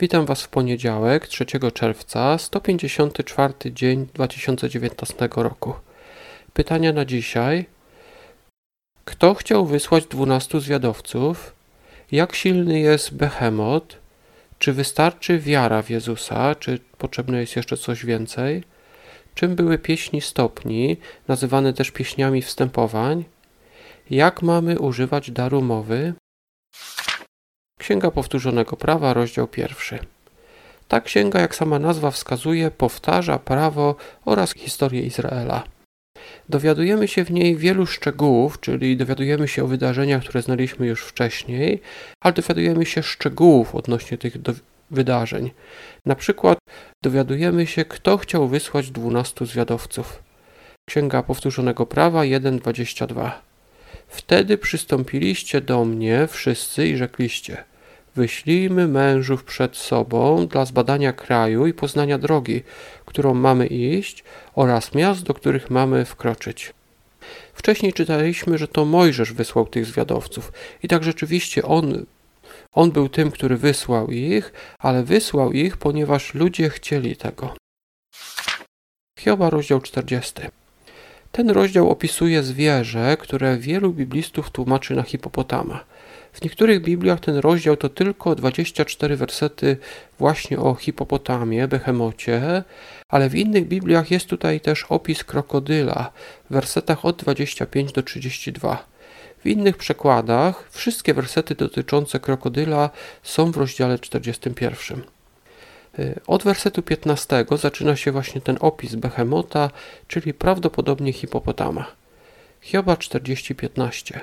Witam 0.00 0.26
Was 0.26 0.42
w 0.42 0.48
poniedziałek, 0.48 1.26
3 1.26 1.46
czerwca, 1.74 2.38
154 2.38 3.54
dzień 3.66 4.06
2019 4.14 5.28
roku. 5.36 5.74
Pytania 6.52 6.92
na 6.92 7.04
dzisiaj. 7.04 7.66
Kto 9.04 9.34
chciał 9.34 9.66
wysłać 9.66 10.06
12 10.06 10.60
zwiadowców? 10.60 11.54
Jak 12.12 12.34
silny 12.34 12.80
jest 12.80 13.14
Behemot? 13.14 13.98
Czy 14.58 14.72
wystarczy 14.72 15.38
wiara 15.38 15.82
w 15.82 15.90
Jezusa? 15.90 16.54
Czy 16.54 16.80
potrzebne 16.98 17.40
jest 17.40 17.56
jeszcze 17.56 17.76
coś 17.76 18.04
więcej? 18.04 18.62
Czym 19.34 19.54
były 19.54 19.78
pieśni 19.78 20.20
stopni, 20.20 20.96
nazywane 21.28 21.72
też 21.72 21.90
pieśniami 21.90 22.42
wstępowań? 22.42 23.24
Jak 24.10 24.42
mamy 24.42 24.78
używać 24.78 25.30
daru 25.30 25.62
mowy? 25.62 26.14
Księga 27.86 28.10
Powtórzonego 28.10 28.76
Prawa, 28.76 29.14
rozdział 29.14 29.46
pierwszy. 29.48 29.98
Ta 30.88 31.00
księga, 31.00 31.40
jak 31.40 31.54
sama 31.54 31.78
nazwa 31.78 32.10
wskazuje, 32.10 32.70
powtarza 32.70 33.38
prawo 33.38 33.96
oraz 34.24 34.54
historię 34.54 35.02
Izraela. 35.02 35.64
Dowiadujemy 36.48 37.08
się 37.08 37.24
w 37.24 37.30
niej 37.30 37.56
wielu 37.56 37.86
szczegółów, 37.86 38.60
czyli 38.60 38.96
dowiadujemy 38.96 39.48
się 39.48 39.64
o 39.64 39.66
wydarzeniach, 39.66 40.22
które 40.22 40.42
znaliśmy 40.42 40.86
już 40.86 41.04
wcześniej, 41.04 41.80
ale 42.20 42.34
dowiadujemy 42.34 42.86
się 42.86 43.02
szczegółów 43.02 43.74
odnośnie 43.74 44.18
tych 44.18 44.36
wydarzeń. 44.90 45.50
Na 46.06 46.14
przykład 46.14 46.58
dowiadujemy 47.04 47.66
się, 47.66 47.84
kto 47.84 48.18
chciał 48.18 48.48
wysłać 48.48 48.90
dwunastu 48.90 49.46
zwiadowców. 49.46 50.22
Księga 50.88 51.22
Powtórzonego 51.22 51.86
Prawa 51.86 52.20
1:22. 52.20 53.30
Wtedy 54.08 54.58
przystąpiliście 54.58 55.60
do 55.60 55.84
mnie 55.84 56.26
wszyscy 56.26 56.88
i 56.88 56.96
rzekliście: 56.96 57.64
Wyślijmy 58.16 58.88
mężów 58.88 59.44
przed 59.44 59.76
sobą 59.76 60.46
dla 60.46 60.64
zbadania 60.64 61.12
kraju 61.12 61.66
i 61.66 61.72
poznania 61.72 62.18
drogi, 62.18 62.62
którą 63.04 63.34
mamy 63.34 63.66
iść, 63.66 64.24
oraz 64.54 64.94
miast, 64.94 65.22
do 65.22 65.34
których 65.34 65.70
mamy 65.70 66.04
wkroczyć. 66.04 66.72
Wcześniej 67.54 67.92
czytaliśmy, 67.92 68.58
że 68.58 68.68
to 68.68 68.84
Mojżesz 68.84 69.32
wysłał 69.32 69.66
tych 69.66 69.86
zwiadowców, 69.86 70.52
i 70.82 70.88
tak 70.88 71.04
rzeczywiście 71.04 71.62
on, 71.62 72.06
on 72.72 72.90
był 72.90 73.08
tym, 73.08 73.30
który 73.30 73.56
wysłał 73.56 74.10
ich, 74.10 74.52
ale 74.78 75.02
wysłał 75.02 75.52
ich, 75.52 75.76
ponieważ 75.76 76.34
ludzie 76.34 76.70
chcieli 76.70 77.16
tego. 77.16 77.54
Hioba, 79.18 79.50
rozdział 79.50 79.80
40. 79.80 80.32
Ten 81.36 81.50
rozdział 81.50 81.90
opisuje 81.90 82.42
zwierzę, 82.42 83.16
które 83.16 83.56
wielu 83.58 83.92
biblistów 83.92 84.50
tłumaczy 84.50 84.94
na 84.94 85.02
hipopotama. 85.02 85.84
W 86.32 86.42
niektórych 86.42 86.82
Bibliach 86.82 87.20
ten 87.20 87.36
rozdział 87.36 87.76
to 87.76 87.88
tylko 87.88 88.34
24 88.34 89.16
wersety 89.16 89.76
właśnie 90.18 90.58
o 90.58 90.74
hipopotamie, 90.74 91.68
behemocie, 91.68 92.64
ale 93.08 93.28
w 93.28 93.34
innych 93.34 93.68
Bibliach 93.68 94.10
jest 94.10 94.26
tutaj 94.26 94.60
też 94.60 94.84
opis 94.88 95.24
krokodyla 95.24 96.12
w 96.50 96.54
wersetach 96.54 97.04
od 97.04 97.16
25 97.16 97.92
do 97.92 98.02
32. 98.02 98.86
W 99.38 99.46
innych 99.46 99.76
przekładach 99.76 100.68
wszystkie 100.70 101.14
wersety 101.14 101.54
dotyczące 101.54 102.20
krokodyla 102.20 102.90
są 103.22 103.52
w 103.52 103.56
rozdziale 103.56 103.98
41. 103.98 105.15
Y, 105.98 106.20
od 106.26 106.42
wersetu 106.42 106.82
15 106.82 107.44
zaczyna 107.56 107.96
się 107.96 108.12
właśnie 108.12 108.40
ten 108.40 108.56
opis 108.60 108.94
Behemota, 108.94 109.70
czyli 110.08 110.34
prawdopodobnie 110.34 111.12
hipopotama. 111.12 111.86
Hioba 112.60 112.96
40:15. 112.96 114.20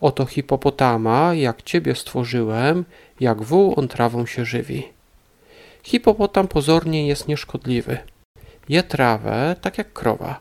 Oto 0.00 0.26
hipopotama, 0.26 1.34
jak 1.34 1.62
ciebie 1.62 1.94
stworzyłem, 1.94 2.84
jak 3.20 3.42
wół 3.42 3.74
on 3.76 3.88
trawą 3.88 4.26
się 4.26 4.44
żywi. 4.44 4.88
Hipopotam 5.82 6.48
pozornie 6.48 7.06
jest 7.06 7.28
nieszkodliwy. 7.28 7.98
Je 8.68 8.82
trawę, 8.82 9.56
tak 9.60 9.78
jak 9.78 9.92
krowa, 9.92 10.40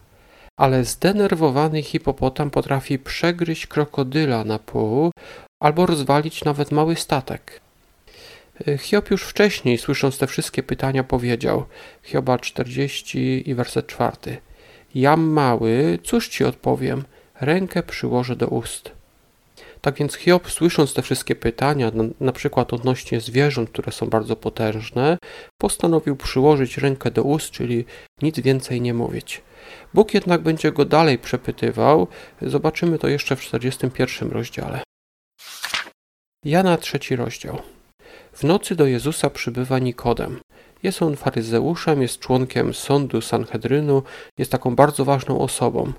ale 0.59 0.85
zdenerwowany 0.85 1.81
hipopotam 1.81 2.49
potrafi 2.49 2.99
przegryźć 2.99 3.67
krokodyla 3.67 4.43
na 4.43 4.59
pół 4.59 5.11
albo 5.63 5.85
rozwalić 5.85 6.43
nawet 6.43 6.71
mały 6.71 6.95
statek. 6.95 7.62
Hiob 8.79 9.11
już 9.11 9.23
wcześniej, 9.23 9.77
słysząc 9.77 10.17
te 10.17 10.27
wszystkie 10.27 10.63
pytania, 10.63 11.03
powiedział, 11.03 11.65
Hioba 12.03 12.37
40 12.37 13.49
i 13.49 13.55
werset 13.55 13.87
4. 13.87 14.37
Jam 14.95 15.21
mały, 15.21 15.99
cóż 16.03 16.27
ci 16.27 16.43
odpowiem? 16.43 17.03
Rękę 17.41 17.83
przyłożę 17.83 18.35
do 18.35 18.47
ust. 18.47 18.91
Tak 19.81 19.95
więc 19.95 20.15
Hiob, 20.15 20.51
słysząc 20.51 20.93
te 20.93 21.01
wszystkie 21.01 21.35
pytania, 21.35 21.91
na, 21.93 22.03
na, 22.19 22.31
przykład 22.31 22.73
odnośnie 22.73 23.19
zwierząt, 23.19 23.69
które 23.69 23.91
są 23.91 24.09
bardzo 24.09 24.35
potężne, 24.35 25.17
postanowił 25.57 26.15
przyłożyć 26.15 26.77
rękę 26.77 27.11
do 27.11 27.23
ust, 27.23 27.51
czyli 27.51 27.85
nic 28.21 28.39
więcej 28.39 28.81
nie 28.81 28.93
mówić. 28.93 29.41
Bóg 29.93 30.13
jednak 30.13 30.41
będzie 30.41 30.71
go 30.71 30.85
dalej 30.85 31.19
przepytywał. 31.19 32.07
Zobaczymy 32.41 32.99
to 32.99 33.07
jeszcze 33.07 33.35
w 33.35 33.41
41 33.41 34.31
rozdziale. 34.31 34.83
Jana 36.45 36.77
trzeci 36.77 37.15
rozdział. 37.15 37.72
W 38.33 38.43
nocy 38.43 38.75
do 38.75 38.85
Jezusa 38.85 39.29
przybywa 39.29 39.79
Nikodem. 39.79 40.39
Jest 40.83 41.01
on 41.01 41.15
faryzeuszem, 41.15 42.01
jest 42.01 42.19
członkiem 42.19 42.73
sądu 42.73 43.21
Sanhedrynu, 43.21 44.03
jest 44.37 44.51
taką 44.51 44.75
bardzo 44.75 45.05
ważną 45.05 45.39
osobą. 45.39 45.93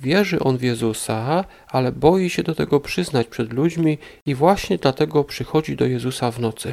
Wierzy 0.00 0.40
on 0.40 0.58
w 0.58 0.62
Jezusa, 0.62 1.44
ale 1.68 1.92
boi 1.92 2.30
się 2.30 2.42
do 2.42 2.54
tego 2.54 2.80
przyznać 2.80 3.26
przed 3.26 3.52
ludźmi 3.52 3.98
i 4.26 4.34
właśnie 4.34 4.78
dlatego 4.78 5.24
przychodzi 5.24 5.76
do 5.76 5.86
Jezusa 5.86 6.30
w 6.30 6.40
nocy. 6.40 6.72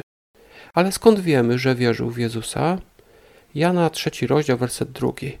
Ale 0.74 0.92
skąd 0.92 1.20
wiemy, 1.20 1.58
że 1.58 1.74
wierzył 1.74 2.10
w 2.10 2.18
Jezusa? 2.18 2.78
Jana 3.54 3.90
trzeci 3.90 4.26
rozdział, 4.26 4.58
werset 4.58 4.92
drugi. 4.92 5.38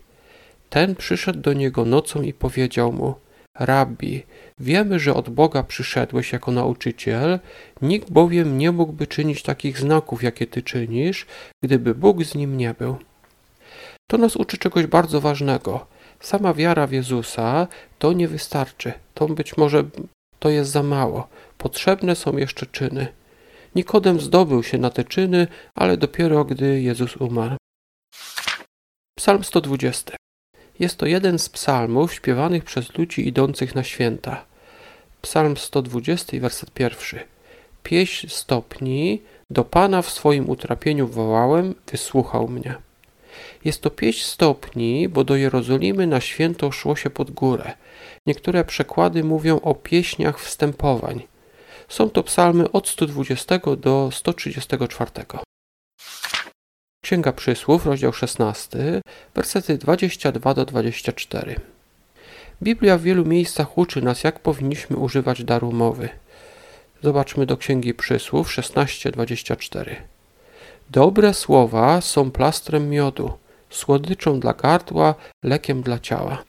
Ten 0.70 0.94
przyszedł 0.94 1.40
do 1.40 1.52
niego 1.52 1.84
nocą 1.84 2.22
i 2.22 2.32
powiedział 2.32 2.92
mu: 2.92 3.14
Rabbi, 3.58 4.22
wiemy, 4.58 4.98
że 4.98 5.14
od 5.14 5.28
Boga 5.30 5.62
przyszedłeś 5.62 6.32
jako 6.32 6.52
nauczyciel, 6.52 7.38
nikt 7.82 8.10
bowiem 8.10 8.58
nie 8.58 8.72
mógłby 8.72 9.06
czynić 9.06 9.42
takich 9.42 9.78
znaków, 9.78 10.22
jakie 10.22 10.46
ty 10.46 10.62
czynisz, 10.62 11.26
gdyby 11.62 11.94
Bóg 11.94 12.24
z 12.24 12.34
nim 12.34 12.56
nie 12.56 12.74
był. 12.74 12.96
To 14.10 14.18
nas 14.18 14.36
uczy 14.36 14.58
czegoś 14.58 14.86
bardzo 14.86 15.20
ważnego. 15.20 15.86
Sama 16.20 16.54
wiara 16.54 16.86
w 16.86 16.92
Jezusa 16.92 17.66
to 17.98 18.12
nie 18.12 18.28
wystarczy. 18.28 18.92
To 19.14 19.28
być 19.28 19.56
może 19.56 19.84
to 20.38 20.48
jest 20.48 20.70
za 20.70 20.82
mało. 20.82 21.28
Potrzebne 21.58 22.16
są 22.16 22.36
jeszcze 22.36 22.66
czyny. 22.66 23.06
Nikodem 23.74 24.20
zdobył 24.20 24.62
się 24.62 24.78
na 24.78 24.90
te 24.90 25.04
czyny, 25.04 25.46
ale 25.74 25.96
dopiero 25.96 26.44
gdy 26.44 26.82
Jezus 26.82 27.16
umarł. 27.16 27.56
Psalm 29.18 29.44
120. 29.44 30.16
Jest 30.78 30.96
to 30.96 31.06
jeden 31.06 31.38
z 31.38 31.48
psalmów 31.48 32.14
śpiewanych 32.14 32.64
przez 32.64 32.98
ludzi 32.98 33.28
idących 33.28 33.74
na 33.74 33.84
święta. 33.84 34.44
Psalm 35.22 35.56
120, 35.56 36.40
werset 36.40 36.70
pierwszy. 36.70 37.20
Pieśń 37.82 38.28
stopni, 38.28 39.22
do 39.50 39.64
Pana 39.64 40.02
w 40.02 40.10
swoim 40.10 40.50
utrapieniu 40.50 41.08
wołałem, 41.08 41.74
wysłuchał 41.92 42.48
mnie. 42.48 42.74
Jest 43.64 43.82
to 43.82 43.90
pieśń 43.90 44.24
stopni, 44.24 45.08
bo 45.08 45.24
do 45.24 45.36
Jerozolimy 45.36 46.06
na 46.06 46.20
święto 46.20 46.72
szło 46.72 46.96
się 46.96 47.10
pod 47.10 47.30
górę. 47.30 47.72
Niektóre 48.26 48.64
przekłady 48.64 49.24
mówią 49.24 49.60
o 49.60 49.74
pieśniach 49.74 50.40
wstępowań. 50.40 51.22
Są 51.88 52.10
to 52.10 52.22
psalmy 52.22 52.70
od 52.70 52.88
120 52.88 53.60
do 53.76 54.10
134. 54.12 55.10
Księga 57.04 57.32
Przysłów, 57.32 57.86
rozdział 57.86 58.12
16, 58.12 59.02
wersety 59.34 59.78
22 59.78 60.54
do 60.54 60.64
24. 60.64 61.56
Biblia 62.62 62.98
w 62.98 63.02
wielu 63.02 63.24
miejscach 63.24 63.78
uczy 63.78 64.02
nas, 64.02 64.24
jak 64.24 64.40
powinniśmy 64.40 64.96
używać 64.96 65.44
daru 65.44 65.72
mowy. 65.72 66.08
Zobaczmy 67.02 67.46
do 67.46 67.56
Księgi 67.56 67.94
Przysłów 67.94 68.48
16:24. 68.48 69.96
Dobre 70.90 71.34
słowa 71.34 72.00
są 72.00 72.30
plastrem 72.30 72.90
miodu, 72.90 73.32
słodyczą 73.70 74.40
dla 74.40 74.52
gardła, 74.52 75.14
lekiem 75.42 75.82
dla 75.82 75.98
ciała. 75.98 76.42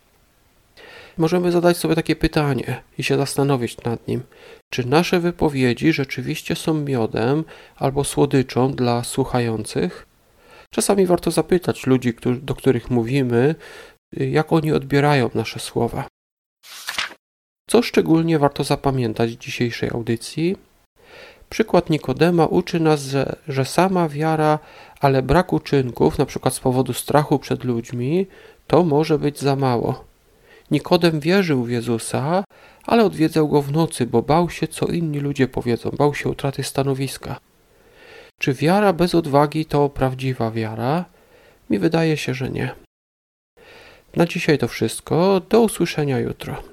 Możemy 1.18 1.52
zadać 1.52 1.78
sobie 1.78 1.96
takie 1.96 2.16
pytanie 2.16 2.82
i 2.98 3.04
się 3.04 3.18
zastanowić 3.18 3.78
nad 3.84 4.08
nim, 4.08 4.24
czy 4.70 4.88
nasze 4.88 5.20
wypowiedzi 5.20 5.94
rzeczywiście 5.94 6.56
są 6.56 6.74
miodem 6.74 7.44
albo 7.76 8.04
słodyczą 8.04 8.72
dla 8.74 9.04
słuchających? 9.04 10.15
Czasami 10.76 11.06
warto 11.06 11.32
zapytać 11.32 11.88
ludzi, 11.88 12.14
do 12.42 12.56
których 12.56 12.90
mówimy, 12.90 13.56
jak 14.12 14.54
oni 14.54 14.72
odbierają 14.72 15.30
nasze 15.36 15.60
słowa. 15.60 16.08
Co 17.70 17.82
szczególnie 17.82 18.40
warto 18.40 18.64
zapamiętać 18.64 19.32
w 19.32 19.40
dzisiejszej 19.40 19.90
audycji? 19.90 20.58
Przykład 21.50 21.90
Nikodema 21.90 22.46
uczy 22.46 22.80
nas, 22.80 23.02
że, 23.02 23.36
że 23.48 23.66
sama 23.66 24.10
wiara, 24.10 24.60
ale 25.00 25.22
brak 25.22 25.54
uczynków, 25.54 26.18
przykład 26.28 26.54
z 26.54 26.60
powodu 26.60 26.94
strachu 26.94 27.40
przed 27.40 27.64
ludźmi, 27.64 28.28
to 28.68 28.84
może 28.84 29.20
być 29.20 29.40
za 29.40 29.56
mało. 29.56 30.06
Nikodem 30.72 31.20
wierzył 31.20 31.64
w 31.64 31.70
Jezusa, 31.70 32.44
ale 32.86 33.06
odwiedzał 33.06 33.48
go 33.48 33.62
w 33.62 33.72
nocy, 33.72 34.06
bo 34.06 34.22
bał 34.22 34.50
się, 34.50 34.68
co 34.68 34.86
inni 34.86 35.20
ludzie 35.20 35.48
powiedzą, 35.48 35.90
bał 35.90 36.14
się 36.14 36.30
utraty 36.30 36.64
stanowiska. 36.64 37.40
Czy 38.40 38.54
wiara 38.54 38.94
bez 38.94 39.16
odwagi 39.16 39.66
to 39.66 39.90
prawdziwa 39.90 40.52
wiara? 40.52 41.06
Mi 41.70 41.80
wydaje 41.80 42.18
się, 42.18 42.34
że 42.34 42.50
nie. 42.50 42.76
Na 44.16 44.26
dzisiaj 44.26 44.58
to 44.58 44.68
wszystko. 44.68 45.42
Do 45.50 45.62
usłyszenia 45.62 46.20
jutro. 46.20 46.64